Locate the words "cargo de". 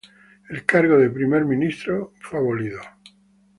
0.65-1.11